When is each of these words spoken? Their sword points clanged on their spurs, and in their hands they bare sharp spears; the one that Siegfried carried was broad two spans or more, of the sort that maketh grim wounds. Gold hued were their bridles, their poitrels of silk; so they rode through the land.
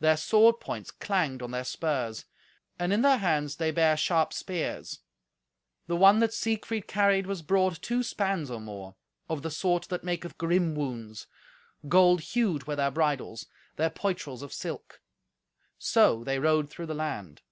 Their 0.00 0.16
sword 0.16 0.58
points 0.58 0.90
clanged 0.90 1.42
on 1.42 1.52
their 1.52 1.62
spurs, 1.62 2.24
and 2.76 2.92
in 2.92 3.02
their 3.02 3.18
hands 3.18 3.54
they 3.54 3.70
bare 3.70 3.96
sharp 3.96 4.32
spears; 4.32 4.98
the 5.86 5.94
one 5.94 6.18
that 6.18 6.34
Siegfried 6.34 6.88
carried 6.88 7.28
was 7.28 7.40
broad 7.40 7.80
two 7.80 8.02
spans 8.02 8.50
or 8.50 8.60
more, 8.60 8.96
of 9.28 9.42
the 9.42 9.50
sort 9.52 9.84
that 9.88 10.02
maketh 10.02 10.36
grim 10.36 10.74
wounds. 10.74 11.28
Gold 11.86 12.20
hued 12.32 12.66
were 12.66 12.74
their 12.74 12.90
bridles, 12.90 13.46
their 13.76 13.90
poitrels 13.90 14.42
of 14.42 14.52
silk; 14.52 15.00
so 15.78 16.24
they 16.24 16.40
rode 16.40 16.68
through 16.68 16.86
the 16.86 16.92
land. 16.94 17.42